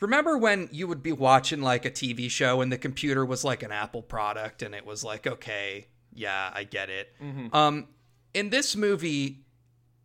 [0.00, 3.64] remember when you would be watching like a TV show and the computer was like
[3.64, 7.12] an Apple product, and it was like, okay, yeah, I get it.
[7.52, 7.88] Um,
[8.34, 9.40] in this movie,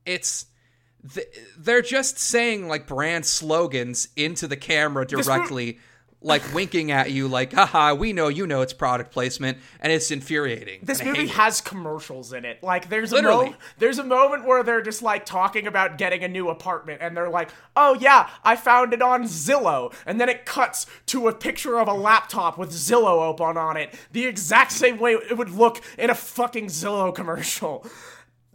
[0.05, 0.47] it's
[1.57, 5.79] they're just saying like brand slogans into the camera directly
[6.23, 10.09] like winking at you, like, haha, we know you know it's product placement, and it's
[10.09, 10.79] infuriating.
[10.81, 11.31] This movie hate it.
[11.31, 12.63] has commercials in it.
[12.63, 16.27] Like there's a mo- there's a moment where they're just like talking about getting a
[16.27, 20.45] new apartment and they're like, "Oh yeah, I found it on Zillow." And then it
[20.45, 24.99] cuts to a picture of a laptop with Zillow open on it, the exact same
[24.99, 27.85] way it would look in a fucking Zillow commercial.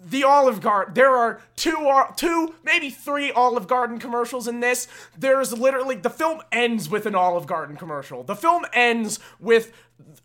[0.01, 0.95] The Olive Garden.
[0.95, 4.87] There are two, two, maybe three Olive Garden commercials in this.
[5.19, 8.23] There's literally the film ends with an Olive Garden commercial.
[8.23, 9.73] The film ends with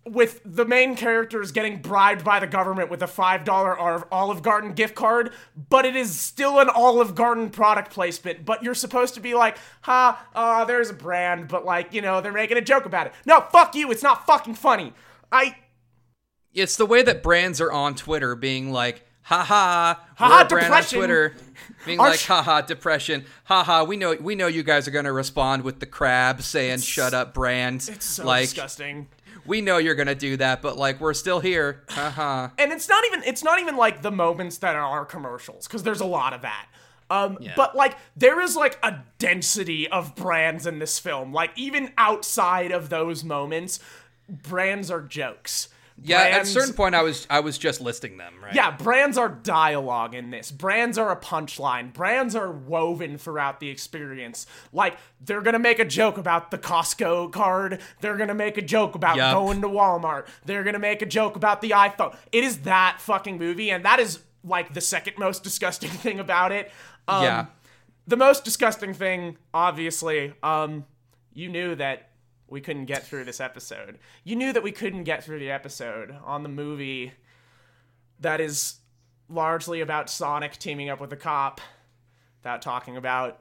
[0.06, 3.76] with the main characters getting bribed by the government with a five dollar
[4.14, 5.32] Olive Garden gift card,
[5.70, 8.46] but it is still an Olive Garden product placement.
[8.46, 12.22] But you're supposed to be like, ha, uh, there's a brand, but like, you know,
[12.22, 13.14] they're making a joke about it.
[13.26, 13.90] No, fuck you.
[13.92, 14.94] It's not fucking funny.
[15.32, 15.56] I
[16.54, 21.00] It's the way that brands are on Twitter being like, haha, Haha, we're on depression.
[21.00, 21.36] Twitter.
[21.86, 23.26] Being Our like, sh- haha, depression.
[23.46, 27.14] Haha, we know we know you guys are gonna respond with the crab saying shut
[27.14, 27.88] up brand.
[27.92, 29.08] it's so like disgusting.
[29.46, 31.84] we know you're gonna do that, but like we're still here.
[31.90, 32.50] Haha.
[32.58, 36.02] and it's not even it's not even like the moments that are commercials because there's
[36.02, 36.68] a lot of that
[37.10, 41.92] um but like there is like a density of brands in this film like even
[41.98, 43.82] outside of those moments
[44.30, 45.68] brands are jokes
[46.04, 48.54] Yeah, at a certain point I was I was just listing them, right?
[48.54, 50.52] yeah, brands are dialogue in this.
[50.52, 51.94] Brands are a punchline.
[51.94, 54.46] Brands are woven throughout the experience.
[54.72, 57.80] Like, they're gonna make a joke about the Costco card.
[58.02, 59.34] They're gonna make a joke about Yup.
[59.34, 60.28] going to Walmart.
[60.46, 62.16] They're gonna make a joke about the iPhone.
[62.32, 66.52] It is that fucking movie, and that is like the second most disgusting thing about
[66.52, 66.72] it.
[67.08, 67.46] Um, Yeah.
[68.06, 70.86] The most disgusting thing, obviously, um,
[71.34, 72.10] you knew that
[72.48, 74.00] we couldn't get through this episode.
[74.24, 77.14] You knew that we couldn't get through the episode on the movie
[78.20, 78.76] that is
[79.30, 81.62] largely about Sonic teaming up with a cop
[82.40, 83.40] without talking about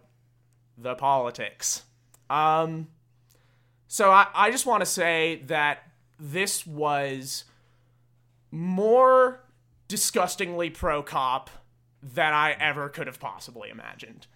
[0.79, 1.83] the politics.
[2.31, 2.89] Um,
[3.87, 5.81] so I, I just want to say that
[6.19, 7.45] this was
[8.51, 9.45] more
[9.89, 11.51] disgustingly pro cop
[12.03, 14.27] than I ever could have possibly imagined.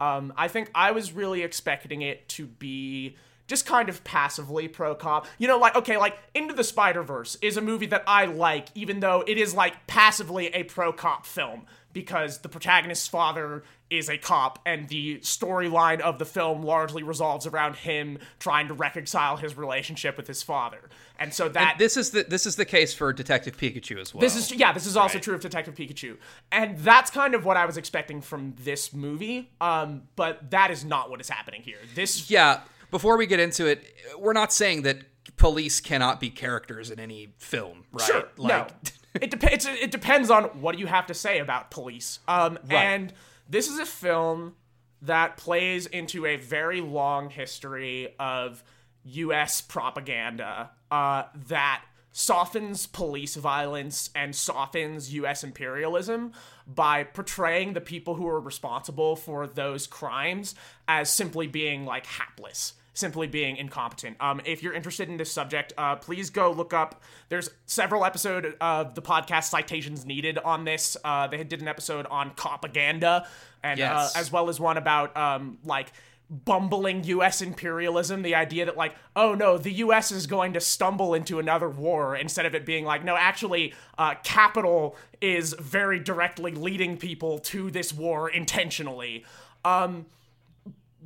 [0.00, 4.94] Um, I think I was really expecting it to be just kind of passively pro
[4.94, 5.26] cop.
[5.38, 8.68] You know, like, okay, like Into the Spider Verse is a movie that I like,
[8.74, 14.10] even though it is like passively a pro cop film because the protagonist's father is
[14.10, 19.38] a cop and the storyline of the film largely revolves around him trying to reconcile
[19.38, 20.90] his relationship with his father.
[21.18, 24.20] And so that This is the this is the case for Detective Pikachu as well.
[24.20, 25.22] this is yeah, this is also Right.
[25.22, 26.18] true of Detective Pikachu,
[26.52, 29.48] and that's kind of what I was expecting from this movie.
[29.60, 31.78] Um, but that is not what is happening here.
[31.94, 33.84] This Yeah, before we get into it,
[34.18, 34.98] we're not saying that
[35.36, 38.06] police cannot be characters in any film, right?
[38.06, 38.66] sure no,
[39.20, 39.66] it depends.
[39.66, 42.20] It depends on what you have to say about police.
[42.28, 43.12] Um, and
[43.48, 44.54] this is a film
[45.02, 48.62] that plays into a very long history of
[49.04, 49.60] U.S.
[49.60, 51.84] propaganda uh, that
[52.18, 55.44] softens police violence and softens U.S.
[55.44, 56.32] imperialism
[56.66, 60.54] by portraying the people who are responsible for those crimes
[60.88, 64.16] as simply being like hapless simply being incompetent.
[64.20, 67.02] Um, if you're interested in this subject, uh, please go look up.
[67.28, 70.96] There's several episode of the podcast citations needed on this.
[71.04, 73.26] Uh, they did an episode on propaganda,
[73.62, 74.16] and Yes.
[74.16, 75.92] uh, as well as one about um, like
[76.28, 77.40] bumbling U.S.
[77.40, 78.22] imperialism.
[78.22, 80.10] The idea that like, oh no, the U.S.
[80.10, 84.14] is going to stumble into another war instead of it being like, no, actually, uh,
[84.24, 89.24] capital is very directly leading people to this war intentionally.
[89.64, 90.06] Um,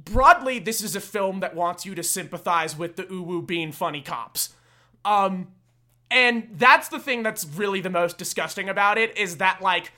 [0.04, 4.00] broadly, this is a film that wants you to sympathize with the uwu being funny
[4.00, 4.54] cops.
[5.04, 5.48] Um,
[6.11, 9.92] and that's the thing that's really the most disgusting about it is that like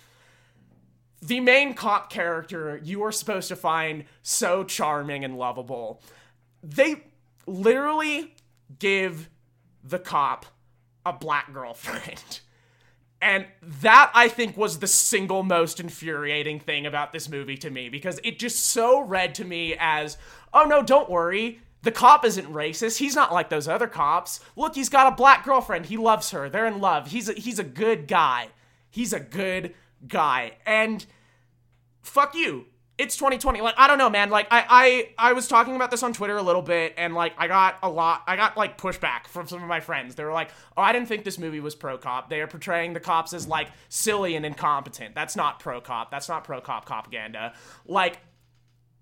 [1.22, 6.02] the main cop character you are supposed to find so charming and lovable.
[6.62, 7.04] They
[7.46, 8.34] literally
[8.78, 9.30] give
[9.84, 10.46] the cop
[11.06, 12.40] a black girlfriend.
[13.24, 13.46] And
[13.82, 18.18] that I think was the single most infuriating thing about this movie to me because
[18.24, 20.18] it just so read to me as,
[20.52, 21.60] oh no, don't worry.
[21.82, 22.98] The cop isn't racist.
[22.98, 24.40] He's not like those other cops.
[24.56, 25.86] Look, he's got a black girlfriend.
[25.86, 26.48] He loves her.
[26.48, 27.12] They're in love.
[27.12, 28.48] He's a, he's a good guy.
[28.90, 29.72] He's a good
[30.06, 30.52] guy.
[30.66, 31.04] And
[32.02, 32.66] fuck you.
[32.98, 33.62] It's 2020.
[33.62, 34.30] Like I don't know, man.
[34.30, 34.66] Like I
[35.18, 37.78] I I was talking about this on Twitter a little bit and like I got
[37.82, 40.14] a lot I got like pushback from some of my friends.
[40.14, 42.28] They were like, "Oh, I didn't think this movie was pro cop.
[42.28, 45.14] They are portraying the cops as like silly and incompetent.
[45.14, 46.10] That's not pro cop.
[46.10, 47.54] That's not pro cop propaganda."
[47.86, 48.18] Like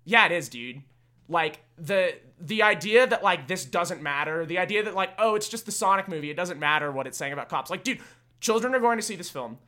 [0.05, 0.81] yeah, it is, dude.
[1.27, 5.49] Like the the idea that like this doesn't matter, the idea that like oh, it's
[5.49, 7.69] just the Sonic movie, it doesn't matter what it's saying about cops.
[7.69, 7.99] Like dude,
[8.39, 9.59] children are going to see this film.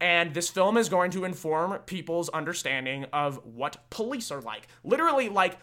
[0.00, 4.68] And this film is going to inform people's understanding of what police are like.
[4.84, 5.58] Literally, like,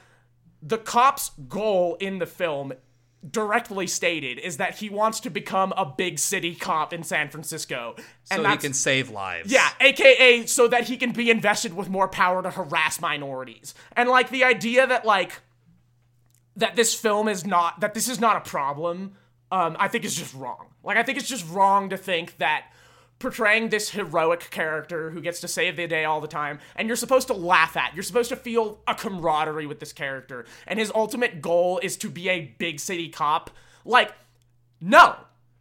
[0.62, 2.74] the cop's goal in the film
[3.30, 7.96] directly stated is that he wants to become a big city cop in San Francisco.
[8.24, 9.52] so he can save lives.
[9.52, 13.74] yeah, aka so that he can be invested with more power to harass minorities.
[13.96, 15.42] And like the idea that like
[16.56, 19.16] that this film is not that this is not a problem,
[19.52, 20.68] um, I think is just wrong.
[20.84, 22.72] Like I think it's just wrong to think that
[23.20, 26.98] portraying this heroic character who gets to save the day all the time and you're
[26.98, 30.92] supposed to laugh at you're supposed to feel a camaraderie with this character and his
[30.94, 33.50] ultimate goal is to be a big city cop.
[33.86, 34.12] Like
[34.82, 35.16] no.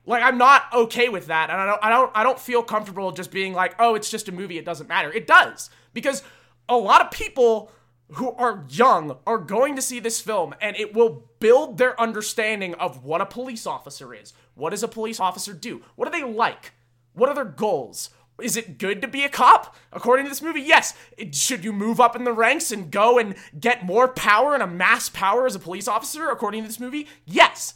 [0.07, 3.11] Like i'm not okay with that and i don't i don't i don't feel comfortable
[3.13, 5.13] just being like oh it's just a movie it doesn't matter.
[5.13, 6.23] It does because
[6.69, 7.71] a lot of people
[8.13, 12.75] who are young are going to see this film and it will build their understanding
[12.75, 14.33] of what a police officer is.
[14.55, 15.83] What does a police officer do?
[15.97, 16.73] What do they like
[17.15, 19.77] what are their goals is it good to be a cop?
[19.93, 20.95] According to this movie, yes.
[21.17, 24.63] It- should you move up in the ranks and go and get more power and
[24.63, 26.31] amass power as a police officer?
[26.31, 27.75] According to this movie, yes.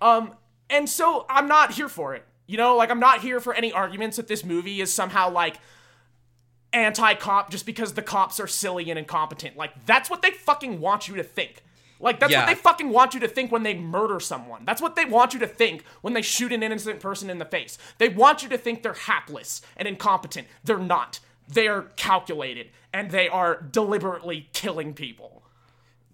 [0.00, 0.34] Um,
[0.70, 2.24] and so I'm not here for it.
[2.46, 5.58] You know, like I'm not here for any arguments that this movie is somehow like
[6.72, 9.56] anti-cop just because the cops are silly and incompetent.
[9.56, 11.62] Like that's what they fucking want you to think.
[12.00, 12.40] Like that's Yeah.
[12.40, 14.64] what they fucking want you to think when they murder someone.
[14.64, 17.44] That's what they want you to think when they shoot an innocent person in the
[17.44, 17.76] face.
[17.98, 20.46] They want you to think they're hapless and incompetent.
[20.64, 21.20] They're not.
[21.48, 25.42] They are calculated and they are deliberately killing people.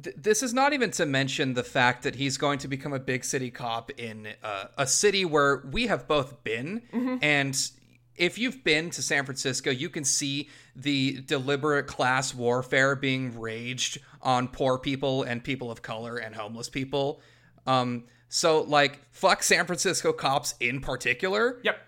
[0.02, 2.98] Th- this is not even to mention the fact that he's going to become a
[3.00, 6.82] big city cop in uh, a city where we have both been
[7.22, 7.70] and
[8.16, 13.98] if you've been to San Francisco, you can see the deliberate class warfare being raged
[14.22, 17.20] on poor people and people of color and homeless people.
[17.66, 21.60] Um, so, like, fuck San Francisco cops in particular.
[21.62, 21.78] Yep.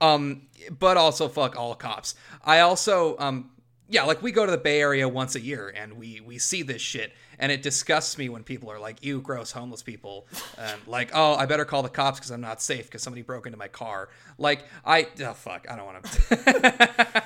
[0.00, 0.42] Um,
[0.78, 2.14] but also fuck all cops.
[2.44, 3.50] I also, um,
[3.92, 6.62] yeah, like we go to the Bay Area once a year and we we see
[6.62, 10.26] this shit, and it disgusts me when people are like, "Ew, gross, homeless people."
[10.58, 13.46] Um, like, oh, I better call the cops because I'm not safe because somebody broke
[13.46, 14.08] into my car.
[14.38, 17.22] Like, I oh fuck, I don't want to.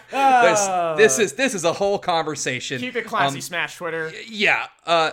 [0.97, 2.81] this is this is a whole conversation.
[2.81, 4.13] Keep it classy, Um, smash Twitter.
[4.29, 5.13] yeah uh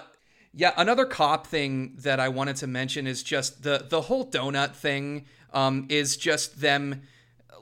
[0.53, 4.73] yeah another cop thing that i wanted to mention is just the the whole donut
[4.73, 7.01] thing um is just them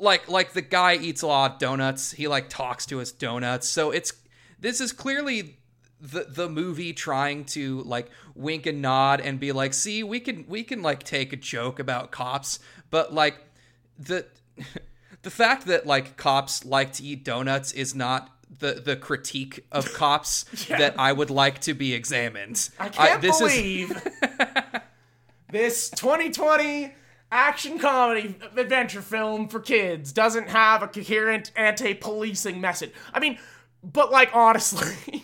[0.02, 2.12] like like the guy eats a lot of donuts.
[2.12, 3.70] He like talks to his donuts.
[3.70, 4.12] So it's
[4.60, 5.58] this is clearly
[6.02, 10.46] the the movie trying to like wink and nod and be like see we can
[10.48, 12.60] we can like take a joke about cops.
[12.90, 13.38] But like
[13.98, 14.26] the
[15.22, 19.94] the fact that like cops like to eat donuts is not the the critique of
[19.94, 22.70] cops that I would like to be examined.
[22.80, 24.04] I can't this is believe
[25.52, 26.96] this 2020
[27.32, 32.92] action comedy adventure film for kids doesn't have a coherent anti-policing message.
[33.14, 33.38] I mean,
[33.84, 35.24] but like honestly,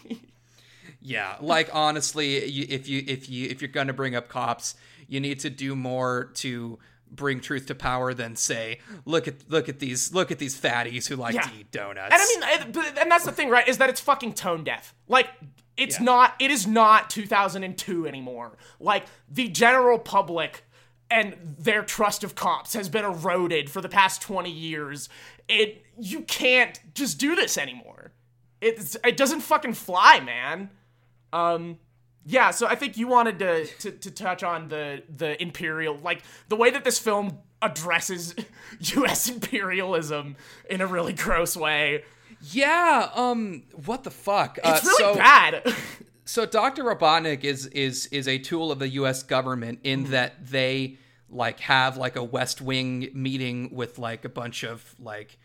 [1.01, 4.75] yeah, like honestly, if you if you if you're gonna bring up cops,
[5.07, 9.69] you need to do more to bring truth to power than say look at look
[9.69, 11.41] at these look at these fatties who like Yeah.
[11.43, 12.13] to eat donuts.
[12.13, 13.67] and I mean, and that's the thing, right?
[13.67, 14.93] Is that it's fucking tone deaf.
[15.07, 15.29] Like,
[15.77, 16.05] it's Yeah.
[16.05, 16.35] not.
[16.39, 18.57] It is not 2002 anymore.
[18.79, 20.63] Like the general public
[21.09, 25.09] and their trust of cops has been eroded for the past 20 years.
[25.47, 28.11] It you can't just do this anymore.
[28.61, 30.69] It's it doesn't fucking fly, man.
[31.33, 31.79] Um
[32.25, 36.23] yeah, so I think you wanted to, to to touch on the the imperial like
[36.49, 38.35] the way that this film addresses
[38.79, 40.35] US imperialism
[40.69, 42.03] in a really gross way.
[42.51, 44.59] yeah, um, what the fuck?
[44.63, 45.73] Uh, It's really so, bad.
[46.27, 46.83] So Dr.
[46.83, 49.23] Robotnik is is is a tool of the U.S.
[49.23, 50.97] government in that they
[51.29, 55.37] like have like a West Wing meeting with like a bunch of like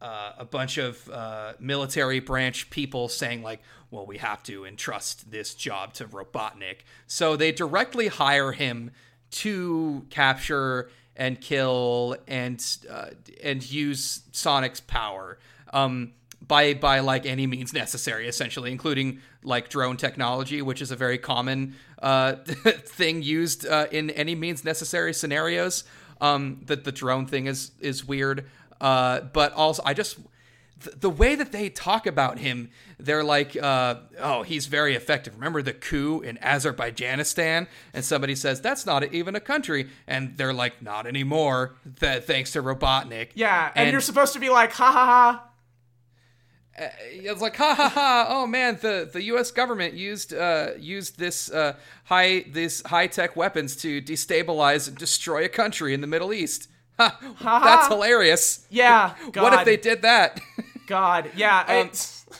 [0.00, 5.28] uh, a bunch of uh, military branch people saying like, well, we have to entrust
[5.28, 6.82] this job to Robotnik.
[7.08, 8.92] So they directly hire him
[9.30, 13.08] to capture and kill and uh,
[13.42, 15.40] and use Sonic's power.
[15.72, 16.12] Um,
[16.46, 21.18] by by like any means necessary essentially including like drone technology which is a very
[21.18, 25.84] common uh, thing used uh, in any means necessary scenarios.
[26.20, 28.44] Um, that the drone thing is is weird.
[28.80, 30.18] Uh, but also i just
[30.78, 35.34] the way that they talk about him they're like uh, oh he's very effective.
[35.34, 37.66] Remember the coup in azerbaijanistan?
[37.94, 39.88] And somebody says that's not even a country.
[40.06, 43.30] And they're like not anymore th- thanks to robotnik.
[43.34, 45.47] Yeah, and, you're supposed to be like, ha ha ha.
[46.78, 51.50] It's like ha ha ha oh man the the US government used uh used this
[51.50, 51.74] uh
[52.04, 56.68] high this high tech weapons to destabilize and destroy a country in the Middle East
[56.98, 57.60] ha, ha!
[57.64, 60.40] that's hilarious Yeah, God, what if they did that
[60.86, 61.90] God, yeah, Um,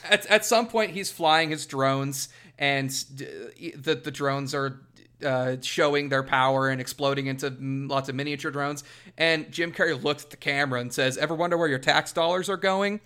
[0.09, 4.81] at, at some point he's flying his drones and the the drones are
[5.25, 8.83] uh, showing their power and exploding into lots of miniature drones.
[9.17, 12.49] And Jim Carrey looks at the camera and says, "Ever wonder where your tax dollars
[12.49, 13.01] are going?"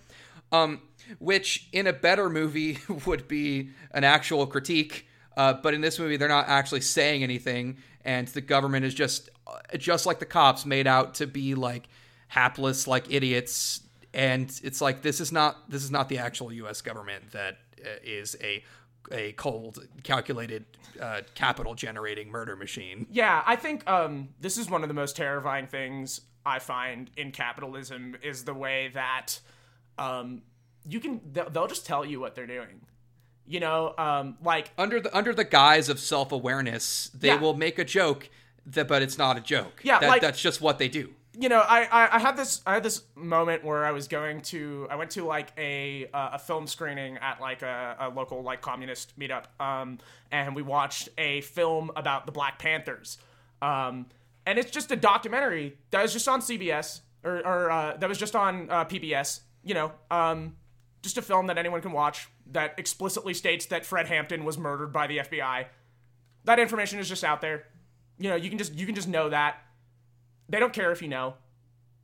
[0.62, 0.82] Um,
[1.18, 5.06] which in a better movie would be an actual critique.
[5.36, 9.30] Uh, but in this movie, they're not actually saying anything, and the government is just,
[9.46, 11.88] uh, just like the cops, made out to be like
[12.28, 13.80] hapless, like idiots.
[14.12, 16.80] And it's like this is not this is not the actual U.S.
[16.82, 18.62] government that uh, is a
[19.10, 20.64] a cold, calculated,
[21.00, 23.06] uh, capital generating murder machine.
[23.10, 27.32] Yeah, I think um, this is one of the most terrifying things I find in
[27.32, 29.40] capitalism is the way that
[29.98, 30.42] um,
[30.88, 32.80] you can they'll, they'll just tell you what they're doing.
[33.46, 37.36] You know, um, like under the under the guise of self awareness, they Yeah.
[37.40, 38.28] will make a joke
[38.66, 39.80] that, but it's not a joke.
[39.84, 41.12] Yeah, That- like- that's just what they do.
[41.36, 44.40] you know, I, I I had this I had this moment where I was going
[44.42, 48.42] to I went to like a uh, a film screening at like a, a local
[48.42, 49.98] like communist meetup, um,
[50.30, 53.18] and we watched a film about the Black Panthers,
[53.60, 54.06] um,
[54.46, 58.16] and it's just a documentary that was just on CBS or or uh, that was
[58.16, 60.56] just on uh, PBS, you know, um,
[61.02, 64.92] just a film that anyone can watch that explicitly states that Fred Hampton was murdered
[64.92, 65.66] by the FBI.
[66.44, 67.64] That information is just out there.
[68.18, 69.56] You know, you can just you can just know that
[70.48, 71.34] they don't care if you know,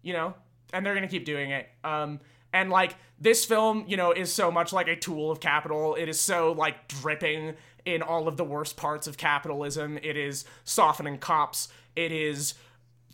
[0.03, 0.35] you know,
[0.73, 1.69] and they're gonna keep doing it.
[1.85, 2.21] Um,
[2.53, 5.95] and like this film, you know, is so much like a tool of capital.
[5.95, 7.55] It is so like dripping
[7.85, 9.99] in all of the worst parts of capitalism.
[10.03, 11.69] It is softening cops.
[11.97, 12.55] It is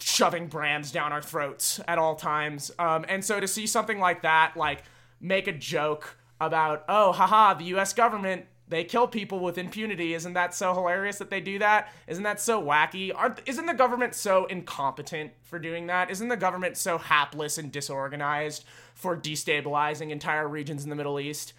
[0.00, 2.70] shoving brands down our throats at all times.
[2.78, 4.84] Um, and so to see something like that, like
[5.20, 7.92] make a joke about, oh, haha, the U.S.
[7.92, 10.14] government they kill people with impunity.
[10.14, 11.92] Isn't that so hilarious that they do that?
[12.06, 13.12] Isn't that so wacky?
[13.14, 16.10] Aren't, isn't the government so incompetent for doing that?
[16.10, 21.52] Isn't the government so hapless and disorganized for destabilizing entire regions in the Middle East?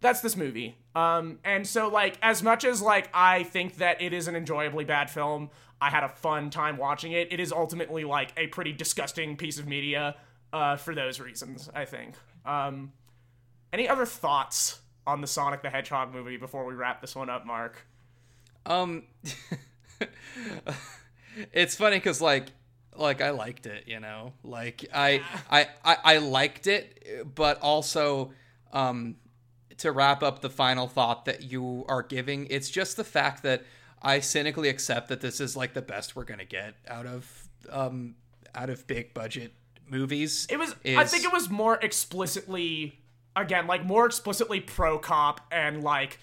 [0.00, 0.76] That's this movie.
[0.94, 4.84] Um, and so like as much as like I think that it is an enjoyably
[4.84, 7.32] bad film, I had a fun time watching it.
[7.32, 10.16] It is ultimately like a pretty disgusting piece of media
[10.52, 11.70] uh, for those reasons.
[11.74, 12.14] I think.
[12.44, 12.92] Um,
[13.72, 17.44] any other thoughts on the Sonic the Hedgehog movie before we wrap this one up,
[17.44, 17.86] Mark?
[18.66, 19.04] Um,
[21.52, 22.46] it's funny because like
[22.96, 28.32] like I liked it, you know, like I I I, I liked it, but also
[28.72, 29.16] um
[29.78, 33.64] to wrap up the final thought that you are giving, it's just the fact that
[34.02, 38.16] I cynically accept that this is like the best we're gonna get out of um
[38.54, 39.52] out of big budget
[39.88, 40.46] movies.
[40.50, 40.74] It was.
[40.84, 43.00] I think it was more explicitly,
[43.36, 46.18] again, like more explicitly pro cop and like,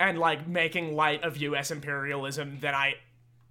[0.00, 1.70] and like making light of U.S.
[1.70, 2.94] imperialism than I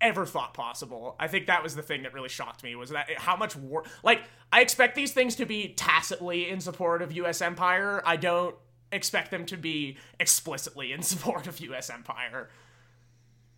[0.01, 1.15] ever thought possible.
[1.19, 3.83] I think that was the thing that really shocked me was that how much war.
[4.03, 7.41] Like, I expect these things to be tacitly in support of U.S.
[7.41, 8.01] empire.
[8.05, 8.55] I don't
[8.91, 11.89] expect them to be explicitly in support of U.S.
[11.89, 12.49] empire.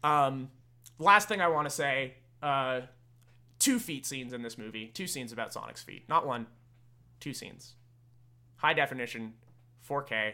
[0.04, 0.50] Um,
[1.00, 2.16] last thing I want to say.
[2.42, 2.82] Uh,
[3.60, 4.88] two feet scenes in this movie.
[4.88, 6.08] Two scenes about Sonic's feet.
[6.08, 6.48] Not one,
[7.20, 7.74] two scenes.
[8.58, 9.34] High definition,
[9.88, 10.34] 4K,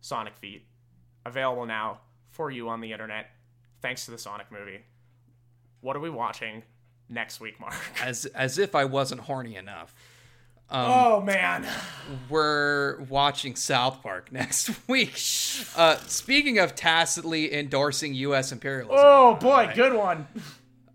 [0.00, 0.66] Sonic feet.
[1.24, 2.00] Available now
[2.30, 3.26] for you on the internet,
[3.82, 4.80] thanks to the Sonic movie.
[5.80, 6.62] What are we watching
[7.08, 7.74] next week, Mark?
[8.02, 9.94] as as if I wasn't horny enough.
[10.70, 11.66] Oh, man.
[12.28, 15.14] we're watching South Park next week.
[15.76, 18.52] Uh, speaking of tacitly endorsing U.S.
[18.52, 20.26] imperialism, Oh, boy, good one.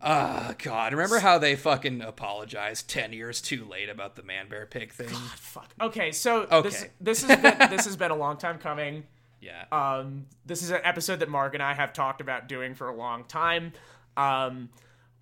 [0.02, 4.66] oh god, remember how they fucking apologized ten years too late about the man bear
[4.66, 5.08] pig thing?
[5.10, 5.74] God, Fuck.
[5.82, 9.04] Okay, so this, this, has been, this has been a long time coming.
[9.42, 12.88] Yeah, Um, this is an episode that Mark and I have talked about doing for
[12.88, 13.74] a long time.
[14.16, 14.70] Um,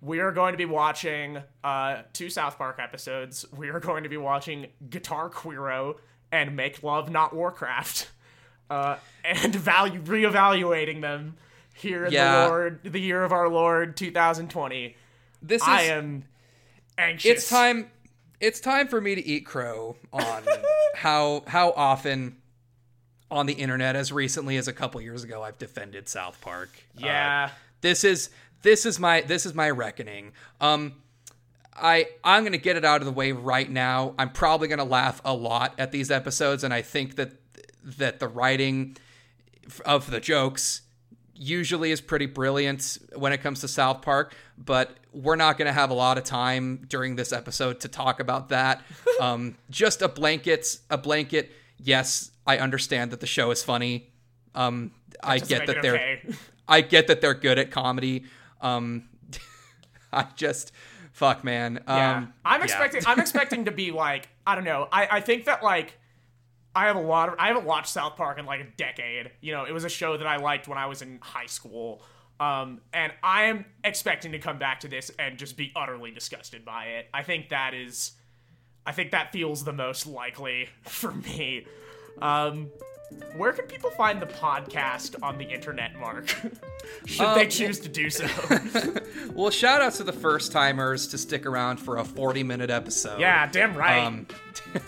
[0.02, 3.46] we are going to be watching uh, two South Park episodes.
[3.56, 5.96] We are going to be watching Guitar Queer-O
[6.32, 8.10] and Make Love Not Warcraft,
[8.68, 11.36] uh, and value reevaluating them
[11.74, 12.42] here in Yeah.
[12.42, 14.96] the Lord, the year of our Lord 2020.
[15.40, 16.24] this is I am
[16.98, 17.30] anxious.
[17.30, 17.90] it's time.
[18.40, 20.42] It's time for me to eat crow on
[20.96, 22.38] how how often
[23.30, 26.70] on the internet, as recently as a couple years ago, I've defended South Park.
[26.98, 27.50] Uh, Yeah.
[27.82, 28.30] this is
[28.62, 30.32] this is my this is my reckoning.
[30.60, 30.94] Um,
[31.74, 34.14] I I'm gonna get it out of the way right now.
[34.18, 37.32] I'm probably gonna laugh a lot at these episodes, and I think that
[37.84, 38.96] that the writing
[39.84, 40.82] of the jokes
[41.34, 45.72] usually is pretty brilliant when it comes to South Park, but we're not going to
[45.72, 48.82] have a lot of time during this episode to talk about that.
[49.20, 51.50] um, just a blanket, a blanket.
[51.78, 54.10] Yes, I understand that the show is funny.
[54.54, 54.92] Um,
[55.22, 56.20] I get that they're, okay.
[56.68, 58.24] I get that they're good at comedy.
[58.62, 59.08] Um,
[60.12, 60.72] I just,
[61.12, 61.78] fuck, man.
[61.86, 62.26] Um, Yeah.
[62.44, 62.64] I'm yeah.
[62.64, 64.88] expecting I'm expecting to be like, I don't know.
[64.92, 65.98] I, I think that like
[66.74, 69.30] I have a lot of I haven't watched South Park in like a decade.
[69.40, 72.02] You know, it was a show that I liked when I was in high school.
[72.40, 76.64] Um, and I am expecting to come back to this and just be utterly disgusted
[76.64, 77.08] by it.
[77.14, 78.12] I think that is,
[78.84, 81.66] I think that feels the most likely for me.
[82.20, 82.70] Um,
[83.36, 86.34] where can people find the podcast on the internet, Mark?
[87.06, 88.26] Should Um, they choose to do so?
[89.34, 93.18] Well, shout out to the first timers to stick around for a 40 minute episode.
[93.18, 94.04] yeah, damn right.
[94.04, 94.26] Um,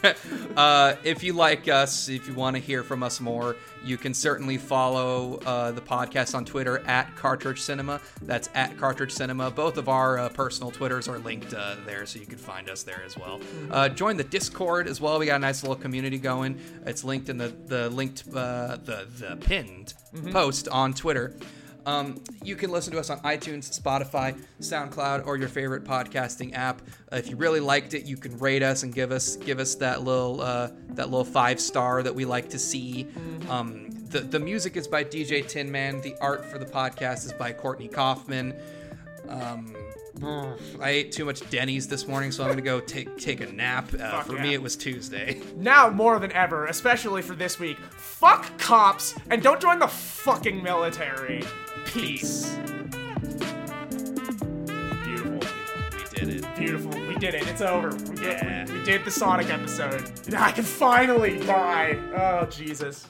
[0.56, 4.12] uh, if you like us, if you want to hear from us more, you can
[4.12, 8.00] certainly follow uh, the podcast on Twitter at Cartridge Cinema.
[8.22, 9.50] That's at Cartridge Cinema.
[9.50, 12.82] Both of our uh, personal Twitters are linked uh, there, so you can find us
[12.82, 13.40] there as well.
[13.70, 15.18] Uh, join the Discord as well.
[15.18, 16.60] We got a nice little community going.
[16.86, 19.94] It's linked in the the linked uh, the the pinned
[20.32, 21.34] post on Twitter.
[21.86, 26.82] Um, you can listen to us on iTunes, Spotify, SoundCloud, or your favorite podcasting app.
[27.12, 29.74] Uh, if you really liked it, you can rate us and give us give us
[29.76, 33.06] that little uh, that little five star that we like to see.
[33.48, 36.00] Um, the the music is by DJ Tin Man.
[36.00, 38.54] The art for the podcast is by Courtney Kaufman.
[39.28, 39.74] Um,
[40.22, 43.92] I ate too much Denny's this morning, so I'm gonna go take take a nap.
[43.98, 44.42] Uh, for yeah.
[44.42, 45.40] me, it was Tuesday.
[45.56, 50.62] now more than ever, especially for this week, fuck cops and don't join the fucking
[50.62, 51.42] military.
[51.86, 52.56] Peace.
[55.04, 55.38] Beautiful.
[55.92, 56.56] we did it.
[56.56, 56.90] Beautiful.
[57.08, 57.46] We did it.
[57.48, 57.88] It's over.
[57.90, 58.72] We did, Yeah.
[58.72, 60.10] we did the Sonic episode.
[60.36, 61.98] I can finally die.
[62.16, 63.06] Oh, Jesus.